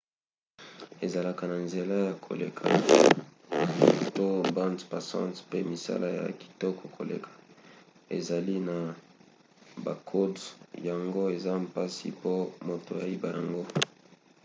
[1.05, 2.65] ezalaka na nzela ya koleka
[4.15, 7.31] to bande passante pe misala ya kitoko koleka.
[8.17, 8.77] ezali na
[9.85, 10.43] bakode
[10.87, 12.33] yango eza mpasi po
[12.67, 13.61] moto ayiba yango